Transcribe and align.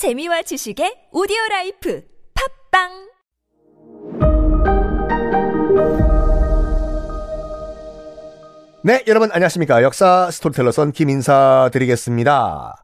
재미와 0.00 0.40
지식의 0.40 1.12
오디오 1.12 1.36
life 1.50 2.02
팟빵 2.72 2.88
네, 8.82 9.04
여러분 9.08 9.30
안녕하십니까. 9.30 9.82
역사 9.82 10.30
스토리텔러 10.30 10.72
선 10.72 10.92
김인사 10.92 11.68
드리겠습니다. 11.74 12.82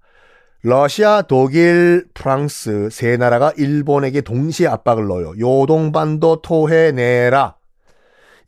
러시아, 0.60 1.22
독일, 1.22 2.06
프랑스 2.12 2.90
세 2.92 3.16
나라가 3.16 3.50
일본에게 3.56 4.20
동시에 4.20 4.66
압박을 4.66 5.06
넣어요. 5.06 5.32
요동반도 5.40 6.42
토해내라. 6.42 7.56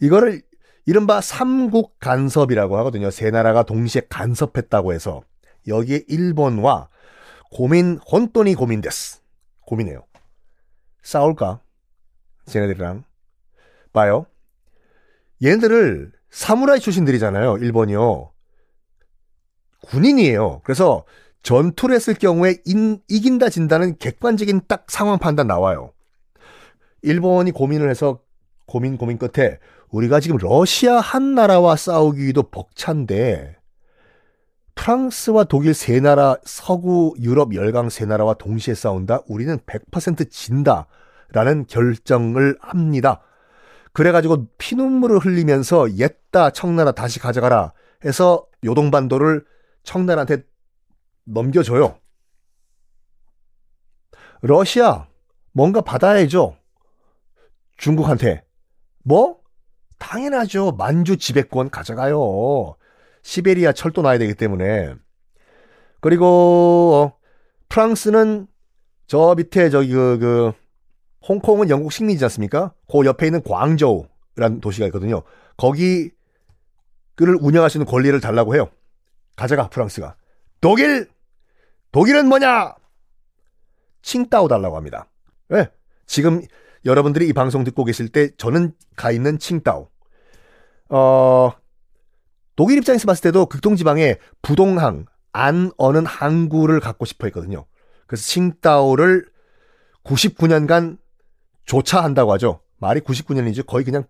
이거를 0.02 0.42
이른바 0.84 1.22
삼국 1.22 1.98
간섭이라고 2.00 2.76
하거든요. 2.76 3.10
세 3.10 3.30
나라가 3.30 3.62
동시에 3.62 4.02
간섭했다고 4.10 4.92
해서 4.92 5.22
여기에 5.66 6.02
일본과 6.08 6.90
고민 7.50 7.98
혼돈이 8.10 8.54
고민데스. 8.54 9.20
고민해요. 9.66 10.04
싸울까? 11.02 11.60
쟤네들이랑. 12.46 13.04
봐요. 13.92 14.26
얘네들을 15.42 16.12
사무라이 16.30 16.80
출신들이잖아요. 16.80 17.58
일본이요. 17.58 18.32
군인이에요. 19.82 20.60
그래서 20.64 21.04
전투를 21.42 21.94
했을 21.94 22.14
경우에 22.14 22.56
인, 22.64 23.00
이긴다 23.08 23.48
진다는 23.48 23.96
객관적인 23.98 24.62
딱 24.68 24.90
상황 24.90 25.18
판단 25.18 25.46
나와요. 25.46 25.92
일본이 27.02 27.52
고민을 27.52 27.88
해서 27.88 28.20
고민 28.66 28.98
고민 28.98 29.18
끝에 29.18 29.58
우리가 29.90 30.20
지금 30.20 30.36
러시아 30.36 30.98
한 30.98 31.34
나라와 31.34 31.76
싸우기도 31.76 32.50
벅찬데 32.50 33.57
프랑스와 34.78 35.42
독일 35.44 35.74
세 35.74 35.98
나라, 35.98 36.36
서구 36.44 37.12
유럽 37.18 37.52
열강 37.52 37.90
세 37.90 38.06
나라와 38.06 38.34
동시에 38.34 38.74
싸운다. 38.74 39.22
우리는 39.26 39.58
100% 39.58 40.30
진다라는 40.30 41.66
결정을 41.66 42.56
합니다. 42.60 43.20
그래가지고 43.92 44.46
피눈물을 44.56 45.18
흘리면서 45.18 45.96
옛다 45.96 46.50
청나라 46.50 46.92
다시 46.92 47.18
가져가라 47.18 47.72
해서 48.04 48.46
요동반도를 48.64 49.44
청나라한테 49.82 50.44
넘겨줘요. 51.24 51.98
러시아 54.42 55.08
뭔가 55.52 55.80
받아야죠. 55.80 56.56
중국한테 57.76 58.44
뭐? 59.02 59.40
당연하죠. 59.98 60.72
만주 60.78 61.16
지배권 61.16 61.70
가져가요. 61.70 62.76
시베리아 63.22 63.72
철도 63.72 64.02
놔야 64.02 64.18
되기 64.18 64.34
때문에. 64.34 64.94
그리고 66.00 66.94
어, 66.94 67.18
프랑스는 67.68 68.46
저 69.06 69.34
밑에 69.36 69.70
저기 69.70 69.92
그, 69.92 70.18
그 70.18 70.52
홍콩은 71.28 71.70
영국 71.70 71.92
식민지지 71.92 72.24
않습니까? 72.26 72.72
그 72.90 73.04
옆에 73.04 73.26
있는 73.26 73.42
광저우라는 73.42 74.60
도시가 74.60 74.86
있거든요. 74.86 75.22
거기 75.56 76.10
그를 77.14 77.36
운영할 77.40 77.68
수 77.68 77.78
있는 77.78 77.86
권리를 77.86 78.18
달라고 78.20 78.54
해요. 78.54 78.70
가져가 79.34 79.68
프랑스가. 79.68 80.16
독일 80.60 81.08
독일은 81.92 82.28
뭐냐? 82.28 82.74
칭따오 84.02 84.48
달라고 84.48 84.76
합니다. 84.76 85.08
왜? 85.48 85.68
지금 86.06 86.42
여러분들이 86.84 87.28
이 87.28 87.32
방송 87.32 87.64
듣고 87.64 87.84
계실 87.84 88.08
때 88.08 88.30
저는 88.36 88.72
가 88.96 89.10
있는 89.10 89.38
칭따오. 89.38 89.88
어 90.90 91.52
독일 92.58 92.78
입장에서 92.78 93.06
봤을 93.06 93.22
때도 93.22 93.46
극동지방에 93.46 94.16
부동항 94.42 95.06
안 95.32 95.70
어는 95.76 96.04
항구를 96.04 96.80
갖고 96.80 97.04
싶어 97.04 97.28
했거든요. 97.28 97.66
그래서 98.08 98.24
칭따오를 98.24 99.26
99년간 100.02 100.98
조차한다고 101.66 102.32
하죠. 102.32 102.58
말이 102.78 102.98
99년이죠. 102.98 103.64
거의 103.64 103.84
그냥 103.84 104.06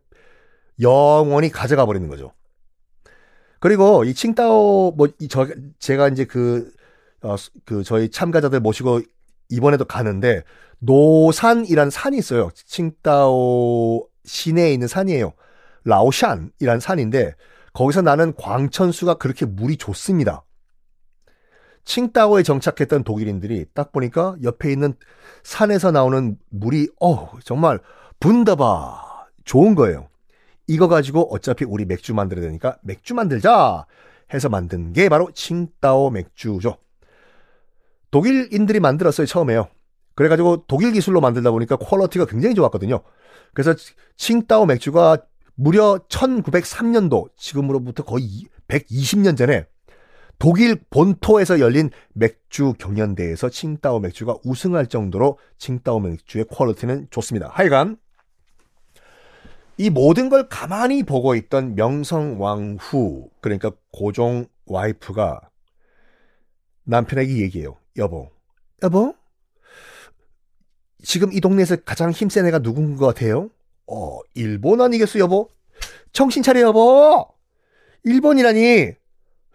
영원히 0.80 1.50
가져가 1.50 1.84
버리는 1.84 2.08
거죠. 2.08 2.32
그리고 3.60 4.04
이 4.04 4.14
칭따오 4.14 4.92
뭐 4.92 5.08
저 5.28 5.46
제가 5.78 6.08
이제 6.08 6.24
그, 6.24 6.72
어, 7.20 7.36
그 7.66 7.84
저희 7.84 8.10
참가자들 8.10 8.60
모시고 8.60 9.02
이번에도 9.50 9.84
가는데 9.84 10.42
노산이란 10.78 11.90
산이 11.90 12.16
있어요. 12.16 12.48
칭따오 12.54 14.08
시내에 14.24 14.72
있는 14.72 14.88
산이에요. 14.88 15.34
라오샨이란 15.84 16.80
산인데 16.80 17.34
거기서 17.78 18.02
나는 18.02 18.34
광천수가 18.34 19.14
그렇게 19.14 19.46
물이 19.46 19.76
좋습니다. 19.76 20.42
칭따오에 21.84 22.42
정착했던 22.42 23.04
독일인들이 23.04 23.66
딱 23.72 23.92
보니까 23.92 24.34
옆에 24.42 24.72
있는 24.72 24.94
산에서 25.44 25.92
나오는 25.92 26.36
물이 26.50 26.88
어 27.00 27.30
정말 27.44 27.78
분다바 28.18 29.28
좋은 29.44 29.76
거예요. 29.76 30.08
이거 30.66 30.88
가지고 30.88 31.32
어차피 31.32 31.64
우리 31.64 31.84
맥주 31.84 32.14
만들어야 32.14 32.46
되니까 32.46 32.78
맥주 32.82 33.14
만들자 33.14 33.86
해서 34.34 34.48
만든 34.48 34.92
게 34.92 35.08
바로 35.08 35.30
칭따오 35.32 36.10
맥주죠. 36.10 36.78
독일인들이 38.10 38.80
만들었어요 38.80 39.24
처음에요. 39.24 39.68
그래가지고 40.16 40.64
독일 40.66 40.90
기술로 40.90 41.20
만들다 41.20 41.52
보니까 41.52 41.76
퀄러티가 41.76 42.26
굉장히 42.26 42.56
좋았거든요. 42.56 43.02
그래서 43.54 43.72
칭따오 44.16 44.66
맥주가 44.66 45.18
무려 45.60 45.98
1903년도 46.08 47.30
지금으로부터 47.36 48.04
거의 48.04 48.46
120년 48.68 49.36
전에 49.36 49.66
독일 50.38 50.76
본토에서 50.88 51.58
열린 51.58 51.90
맥주 52.12 52.74
경연대회에서 52.78 53.50
칭따오 53.50 53.98
맥주가 53.98 54.36
우승할 54.44 54.86
정도로 54.86 55.36
칭따오 55.58 55.98
맥주의 55.98 56.44
퀄리티는 56.44 57.08
좋습니다. 57.10 57.48
하여간 57.48 57.96
이 59.78 59.90
모든 59.90 60.28
걸 60.28 60.48
가만히 60.48 61.02
보고 61.02 61.34
있던 61.34 61.74
명성왕후 61.74 63.28
그러니까 63.40 63.72
고종 63.92 64.46
와이프가 64.66 65.40
남편에게 66.84 67.36
얘기해요. 67.38 67.76
여보, 67.96 68.30
여보, 68.84 69.16
지금 71.02 71.32
이 71.32 71.40
동네에서 71.40 71.76
가장 71.84 72.12
힘센 72.12 72.46
애가 72.46 72.60
누군 72.60 72.96
것 72.96 73.06
같아요? 73.06 73.50
어, 73.90 74.20
일본 74.34 74.80
아니겠어, 74.80 75.18
여보? 75.18 75.48
정신 76.12 76.42
차려, 76.42 76.60
여보! 76.60 77.26
일본이라니! 78.04 78.92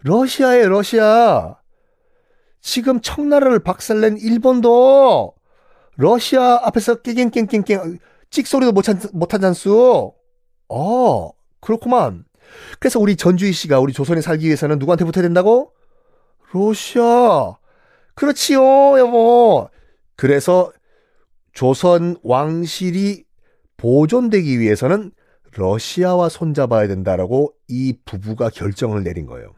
러시아에 0.02 0.66
러시아. 0.68 1.56
지금 2.62 3.02
청나라를 3.02 3.60
박살낸 3.60 4.18
일본도 4.18 5.34
러시아 5.96 6.60
앞에서 6.64 6.96
깨갱깽깽깽 6.96 8.00
찍소리도 8.30 8.74
못하잖수. 9.14 10.14
어, 10.70 11.32
그렇구만. 11.60 12.26
그래서 12.80 13.00
우리 13.00 13.16
전주희 13.16 13.52
씨가 13.52 13.80
우리 13.80 13.94
조선에 13.94 14.22
살기 14.22 14.46
위해서는 14.46 14.80
누구한테 14.80 15.06
붙어야 15.06 15.24
된다고? 15.24 15.74
러시아. 16.52 17.58
그렇지요, 18.16 19.00
여보. 19.00 19.70
그래서 20.16 20.72
조선 21.52 22.18
왕실이 22.24 23.23
보존되기 23.84 24.62
위해서는 24.62 25.12
러시아와 25.58 26.30
손잡아야 26.30 26.88
된다라고 26.88 27.54
이 27.68 28.00
부부가 28.06 28.50
결정을 28.50 29.04
내린 29.04 29.26
거예요. 29.26 29.54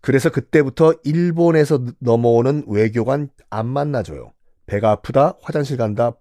그래서 0.00 0.30
그때부터 0.30 0.94
일본에서 1.04 1.84
넘어오는 1.98 2.64
외교관 2.66 3.28
안 3.50 3.66
만나줘요. 3.66 4.32
배가 4.64 4.90
아프다, 4.90 5.34
화장실 5.42 5.76
간다, 5.76 6.12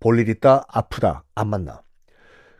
볼일 0.00 0.28
있다, 0.28 0.64
아프다, 0.68 1.24
안 1.34 1.48
만나. 1.48 1.82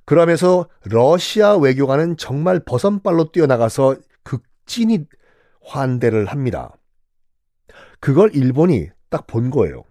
그러면서 0.07 0.71
러시아 0.85 1.55
외교관은 1.55 2.17
정말 2.17 2.59
버선발로 2.59 3.33
뛰어나가서 3.33 3.97
극진히 4.23 5.05
환대를 5.63 6.25
합니다. 6.25 6.75
그걸 8.01 8.35
일본이 8.35 8.89
딱 9.11 9.27
본 9.27 9.51
거예요. 9.51 9.85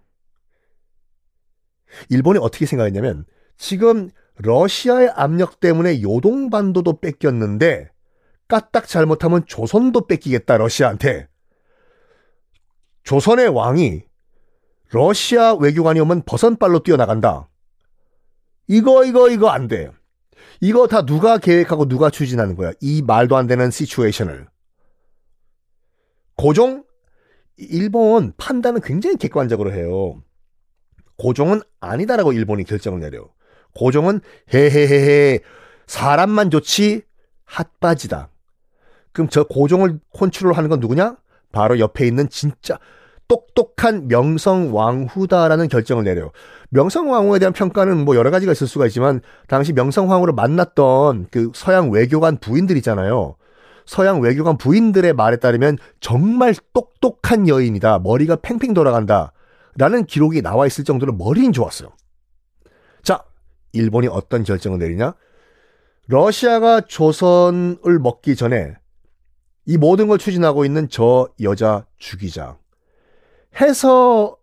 일본이 2.08 2.40
어떻게 2.40 2.66
생각했냐면 2.66 3.24
지금 3.56 4.10
러시아의 4.36 5.10
압력 5.14 5.60
때문에 5.60 6.02
요동반도도 6.02 7.00
뺏겼는데 7.00 7.90
까딱 8.48 8.86
잘못하면 8.86 9.44
조선도 9.46 10.06
뺏기겠다 10.06 10.56
러시아한테. 10.56 11.28
조선의 13.04 13.48
왕이 13.48 14.04
러시아 14.90 15.54
외교관이 15.54 16.00
오면 16.00 16.22
버선발로 16.24 16.80
뛰어나간다. 16.80 17.48
이거 18.68 19.04
이거 19.04 19.30
이거 19.30 19.48
안 19.48 19.68
돼. 19.68 19.90
이거 20.60 20.86
다 20.86 21.04
누가 21.04 21.38
계획하고 21.38 21.88
누가 21.88 22.10
추진하는 22.10 22.54
거야. 22.54 22.72
이 22.80 23.02
말도 23.02 23.36
안 23.36 23.46
되는 23.46 23.70
시츄에이션을. 23.70 24.46
고종 26.36 26.84
일본 27.56 28.32
판단은 28.36 28.80
굉장히 28.82 29.16
객관적으로 29.16 29.72
해요. 29.72 30.22
고종은 31.16 31.62
아니다라고 31.80 32.32
일본이 32.32 32.64
결정을 32.64 33.00
내려. 33.00 33.28
고종은 33.74 34.20
헤헤헤헤 34.52 35.40
사람만 35.86 36.50
좋지 36.50 37.02
핫바지다. 37.44 38.28
그럼 39.12 39.28
저 39.28 39.44
고종을 39.44 40.00
컨트롤하는 40.14 40.70
건 40.70 40.80
누구냐? 40.80 41.16
바로 41.52 41.78
옆에 41.78 42.06
있는 42.06 42.28
진짜 42.30 42.78
똑똑한 43.28 44.08
명성 44.08 44.74
왕후다라는 44.74 45.68
결정을 45.68 46.04
내려요. 46.04 46.32
명성 46.70 47.10
왕후에 47.10 47.38
대한 47.38 47.52
평가는 47.52 48.04
뭐 48.04 48.16
여러 48.16 48.30
가지가 48.30 48.52
있을 48.52 48.66
수가 48.66 48.86
있지만 48.86 49.20
당시 49.48 49.72
명성 49.72 50.10
왕후를 50.10 50.34
만났던 50.34 51.28
그 51.30 51.50
서양 51.54 51.90
외교관 51.90 52.38
부인들 52.38 52.76
있잖아요. 52.78 53.36
서양 53.84 54.20
외교관 54.20 54.58
부인들의 54.58 55.12
말에 55.12 55.36
따르면 55.36 55.78
정말 56.00 56.54
똑똑한 56.72 57.48
여인이다. 57.48 58.00
머리가 58.00 58.36
팽팽 58.36 58.74
돌아간다. 58.74 59.32
라는 59.76 60.04
기록이 60.04 60.42
나와 60.42 60.66
있을 60.66 60.84
정도로 60.84 61.12
머리는 61.14 61.52
좋았어요. 61.52 61.88
자, 63.72 63.78
일본이 63.78 64.08
어떤 64.08 64.44
결정을 64.44 64.78
내리냐? 64.78 65.14
러시아가 66.08 66.80
조선을 66.80 67.98
먹기 68.00 68.36
전에 68.36 68.74
이 69.66 69.76
모든 69.76 70.08
걸 70.08 70.18
추진하고 70.18 70.64
있는 70.64 70.88
저 70.88 71.28
여자 71.42 71.86
죽이자 71.98 72.58
해서 73.60 74.36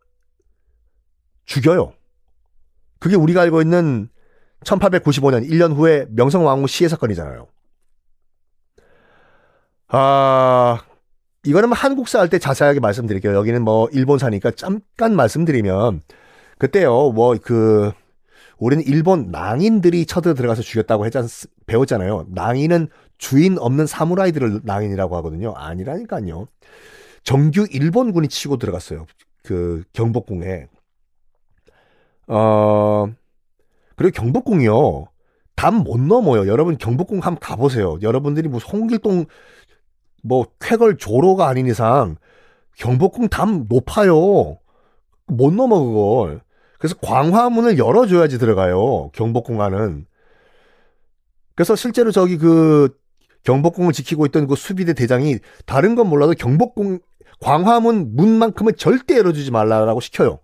죽여요. 1.45 1.93
그게 2.99 3.15
우리가 3.15 3.41
알고 3.41 3.61
있는 3.61 4.09
1895년 4.63 5.49
1년 5.49 5.75
후에 5.75 6.05
명성왕후 6.09 6.67
시해 6.67 6.87
사건이잖아요. 6.89 7.47
아, 9.87 10.83
이거는 11.43 11.69
뭐 11.69 11.77
한국사 11.77 12.19
할 12.19 12.29
때 12.29 12.37
자세하게 12.39 12.79
말씀드릴게요. 12.79 13.33
여기는 13.35 13.61
뭐 13.63 13.89
일본사니까 13.91 14.51
잠깐 14.51 15.15
말씀드리면 15.15 16.01
그때요. 16.57 17.11
뭐 17.11 17.35
그 17.41 17.91
우리는 18.59 18.83
일본 18.85 19.31
낭인들이 19.31 20.05
쳐들어 20.05 20.33
들어가서 20.33 20.61
죽였다고 20.61 21.05
했잖 21.05 21.27
배웠잖아요. 21.65 22.27
낭인은 22.29 22.89
주인 23.17 23.57
없는 23.57 23.85
사무라이들을 23.87 24.61
낭인이라고 24.63 25.15
하거든요. 25.17 25.53
아니라니까요. 25.55 26.47
정규 27.23 27.65
일본군이 27.69 28.27
치고 28.27 28.57
들어갔어요. 28.57 29.05
그 29.43 29.83
경복궁에. 29.93 30.67
어 32.27 33.07
그리고 33.95 34.13
경복궁이요. 34.21 35.07
담 35.55 35.83
못 35.83 35.99
넘어요. 35.99 36.47
여러분 36.47 36.77
경복궁 36.77 37.19
한번 37.19 37.39
가보세요. 37.39 37.97
여러분들이 38.01 38.47
뭐 38.47 38.59
홍길동 38.59 39.25
뭐 40.23 40.45
쾌걸 40.59 40.97
조로가 40.97 41.47
아닌 41.47 41.67
이상 41.67 42.17
경복궁 42.77 43.29
담 43.29 43.65
높아요. 43.69 44.57
못 45.27 45.53
넘어 45.53 45.79
그걸. 45.83 46.41
그래서 46.79 46.95
광화문을 47.01 47.77
열어줘야지 47.77 48.39
들어가요. 48.39 49.11
경복궁 49.13 49.61
안은. 49.61 50.07
그래서 51.53 51.75
실제로 51.75 52.09
저기 52.11 52.37
그 52.37 52.97
경복궁을 53.43 53.93
지키고 53.93 54.25
있던 54.27 54.47
그 54.47 54.55
수비대 54.55 54.93
대장이 54.93 55.39
다른 55.65 55.95
건 55.95 56.07
몰라도 56.07 56.33
경복궁 56.33 56.99
광화문 57.41 58.15
문만큼은 58.15 58.75
절대 58.77 59.17
열어주지 59.17 59.51
말라라고 59.51 59.99
시켜요. 59.99 60.39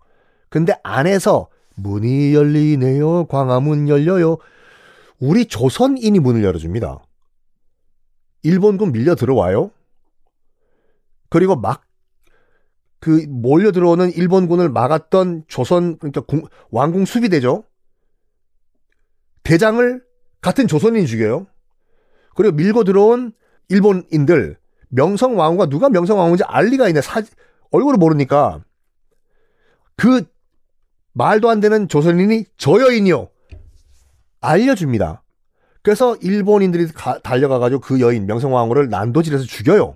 근데 0.49 0.77
안에서 0.83 1.47
문이 1.75 2.33
열리네요. 2.33 3.25
광화문 3.27 3.87
열려요. 3.89 4.37
우리 5.19 5.45
조선인이 5.45 6.19
문을 6.19 6.43
열어줍니다. 6.43 6.99
일본군 8.43 8.91
밀려 8.91 9.15
들어와요. 9.15 9.71
그리고 11.29 11.55
막 11.55 11.84
그 13.05 13.23
몰려 13.29 13.71
들어오는 13.71 14.13
일본군을 14.13 14.69
막았던 14.69 15.43
조선 15.47 15.99
그러니까 15.99 16.21
공, 16.21 16.41
왕궁 16.71 17.05
수비대죠. 17.05 17.63
대장을 19.43 20.01
같은 20.41 20.67
조선인이 20.67 21.05
죽여요. 21.05 21.45
그리고 22.35 22.55
밀고 22.55 22.83
들어온 22.83 23.31
일본인들 23.69 24.57
명성 24.89 25.37
왕후가 25.37 25.67
누가 25.67 25.87
명성 25.89 26.17
왕후인지 26.17 26.45
알 26.47 26.65
리가 26.65 26.87
있네. 26.87 27.01
사 27.01 27.21
얼굴을 27.69 27.99
모르니까 27.99 28.63
그 29.95 30.23
말도 31.13 31.47
안 31.47 31.59
되는 31.59 31.87
조선인이 31.87 32.45
저 32.57 32.81
여인이요. 32.81 33.29
알려줍니다. 34.41 35.21
그래서 35.83 36.15
일본인들이 36.15 36.87
가, 36.87 37.19
달려가가지고 37.19 37.81
그 37.81 37.99
여인 37.99 38.25
명성왕후를 38.25 38.89
난도질해서 38.89 39.43
죽여요. 39.43 39.95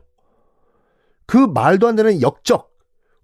그 1.25 1.37
말도 1.37 1.87
안 1.87 1.95
되는 1.95 2.21
역적 2.21 2.69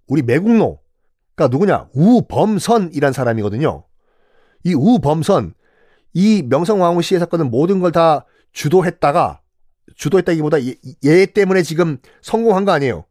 우리 0.06 0.22
매국노가 0.22 1.48
누구냐 1.50 1.88
우범선이란 1.94 3.12
사람이거든요. 3.12 3.84
이 4.64 4.74
우범선 4.74 5.54
이 6.14 6.42
명성왕후 6.42 7.02
시해 7.02 7.18
사건은 7.18 7.50
모든 7.50 7.80
걸 7.80 7.92
다 7.92 8.24
주도했다가 8.52 9.40
주도했다기보다 9.96 10.64
얘, 10.64 10.74
얘 11.04 11.26
때문에 11.26 11.62
지금 11.62 11.98
성공한 12.22 12.64
거 12.64 12.72
아니에요. 12.72 13.04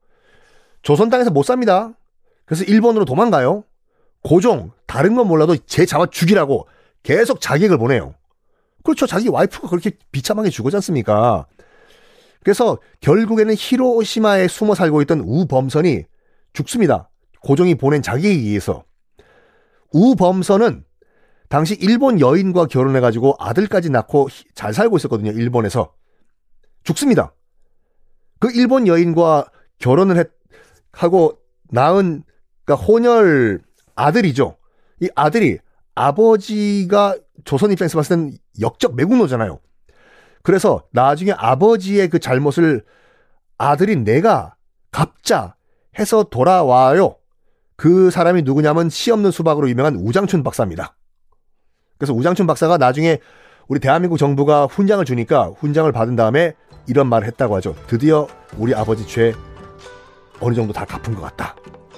조선 0.81 1.09
땅에서 1.09 1.31
못 1.31 1.44
삽니다. 1.44 1.94
그래서 2.45 2.63
일본으로 2.63 3.06
도망가요. 3.06 3.63
고종 4.24 4.71
다른 4.88 5.15
건 5.15 5.27
몰라도 5.27 5.56
제 5.65 5.86
잡아 5.86 6.07
죽이라고 6.07 6.68
계속 7.03 7.42
자객을 7.42 7.77
보내요. 7.77 8.15
그렇죠. 8.83 9.07
자기 9.07 9.30
와이프가 9.30 9.68
그렇게 9.68 9.92
비참하게 10.12 10.50
죽었지 10.50 10.75
않습니까? 10.77 11.45
그래서 12.44 12.77
결국에는 13.01 13.53
히로시마에 13.57 14.47
숨어 14.47 14.75
살고 14.75 15.01
있던 15.03 15.21
우범선이 15.21 16.06
죽습니다. 16.56 17.12
고종이 17.42 17.75
보낸 17.75 18.02
자기에 18.02 18.31
의해서. 18.31 18.84
우범선은 19.94 20.84
당시 21.50 21.75
일본 21.80 22.19
여인과 22.19 22.66
결혼해가지고 22.68 23.36
아들까지 23.40 23.92
낳고 23.92 24.30
잘 24.56 24.74
살고 24.74 24.98
있었거든요. 24.98 25.31
일본에서. 25.31 25.94
죽습니다. 26.84 27.34
그 28.40 28.52
일본 28.52 28.88
여인과 28.88 29.52
결혼을 29.78 30.18
했, 30.18 30.31
하고 30.92 31.38
낳은, 31.69 32.24
그러니까 32.63 32.86
혼혈 32.86 33.62
아들이죠. 33.96 34.57
이 35.02 35.10
아들이 35.16 35.60
아버지가 35.94 37.18
조선 37.44 37.72
입장에서 37.72 37.98
봤을 37.98 38.16
땐 38.16 38.38
역적 38.60 38.96
매국노잖아요. 38.96 39.60
그래서 40.42 40.88
나중에 40.92 41.31
아버지의 41.31 42.10
그 42.10 42.19
잘못을 42.19 42.86
아들인 43.57 44.04
내가 44.04 44.56
갚자 44.92 45.56
해서 46.00 46.24
돌아와요. 46.24 47.15
그 47.75 48.09
사람이 48.09 48.44
누구냐면 48.44 48.89
시 48.89 49.12
없는 49.12 49.31
수박으로 49.31 49.69
유명한 49.69 49.95
우장춘 49.95 50.44
박사입니다. 50.44 50.95
그래서 51.97 52.13
우장춘 52.13 52.47
박사가 52.47 52.77
나중에 52.77 53.19
우리 53.68 53.80
대한민국 53.80 54.18
정부가 54.18 54.65
훈장을 54.65 55.03
주니까 55.06 55.51
훈장을 55.57 55.92
받은 55.92 56.15
다음에 56.15 56.53
이런 56.88 57.07
말을 57.07 57.27
했다고 57.27 57.56
하죠. 57.57 57.75
드디어 57.88 58.27
우리 58.57 58.75
아버지 58.75 59.07
죄 59.07 59.33
어느 60.39 60.53
정도 60.53 60.74
다 60.74 60.86
갚은 60.86 61.15
것 61.15 61.21
같다. 61.21 61.56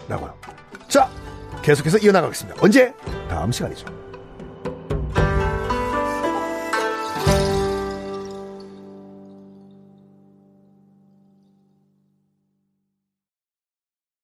라고요. 0.08 0.34
자, 0.88 1.10
계속해서 1.62 1.98
이어나가겠습니다. 1.98 2.62
언제? 2.62 2.94
다음 3.30 3.52
시간이죠. 3.52 3.97